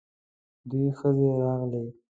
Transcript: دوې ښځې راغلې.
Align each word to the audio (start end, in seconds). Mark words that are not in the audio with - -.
دوې 0.69 0.89
ښځې 0.99 1.27
راغلې. 1.41 1.83